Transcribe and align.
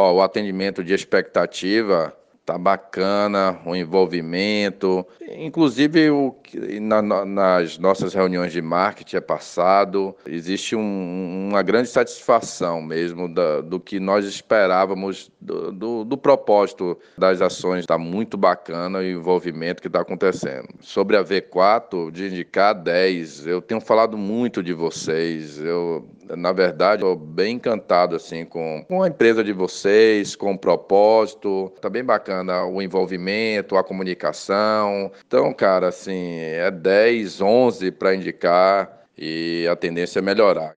Ó, 0.00 0.14
o 0.14 0.22
atendimento 0.22 0.82
de 0.82 0.94
expectativa 0.94 2.16
tá 2.50 2.58
bacana, 2.58 3.60
o 3.64 3.76
envolvimento, 3.76 5.06
inclusive 5.20 6.10
o 6.10 6.34
na, 6.80 7.00
nas 7.24 7.78
nossas 7.78 8.12
reuniões 8.12 8.52
de 8.52 8.60
marketing 8.60 9.16
é 9.16 9.20
passado, 9.20 10.16
existe 10.26 10.74
um, 10.74 11.48
uma 11.50 11.62
grande 11.62 11.88
satisfação 11.88 12.82
mesmo 12.82 13.32
da, 13.32 13.60
do 13.60 13.78
que 13.78 14.00
nós 14.00 14.24
esperávamos 14.24 15.30
do, 15.40 15.70
do, 15.70 16.04
do 16.04 16.18
propósito 16.18 16.98
das 17.16 17.40
ações, 17.40 17.80
está 17.80 17.96
muito 17.96 18.36
bacana 18.36 18.98
o 18.98 19.04
envolvimento 19.04 19.80
que 19.80 19.88
está 19.88 20.00
acontecendo. 20.00 20.68
Sobre 20.80 21.16
a 21.16 21.24
V4, 21.24 22.10
de 22.10 22.26
indicar 22.26 22.74
10, 22.74 23.46
eu 23.46 23.62
tenho 23.62 23.80
falado 23.80 24.18
muito 24.18 24.62
de 24.62 24.72
vocês, 24.72 25.60
eu 25.60 26.04
na 26.36 26.52
verdade, 26.52 27.02
estou 27.02 27.16
bem 27.16 27.56
encantado 27.56 28.14
assim 28.14 28.44
com, 28.44 28.84
com 28.86 29.02
a 29.02 29.08
empresa 29.08 29.42
de 29.42 29.52
vocês, 29.52 30.36
com 30.36 30.52
o 30.52 30.58
propósito. 30.58 31.72
Tá 31.80 31.88
bem 31.90 32.04
bacana 32.04 32.39
o 32.66 32.80
envolvimento, 32.82 33.76
a 33.76 33.84
comunicação. 33.84 35.10
Então, 35.26 35.52
cara, 35.52 35.88
assim, 35.88 36.38
é 36.40 36.70
10, 36.70 37.40
11 37.40 37.90
para 37.90 38.14
indicar 38.14 39.06
e 39.16 39.66
a 39.70 39.76
tendência 39.76 40.18
é 40.18 40.22
melhorar. 40.22 40.74